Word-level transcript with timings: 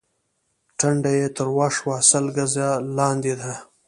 ټنډه 0.79 1.11
يې 1.19 1.27
تروه 1.35 1.67
شوه: 1.77 1.95
سل 2.09 2.25
ګزه 2.37 2.67
لاندې 2.97 3.33
دي. 3.41 3.53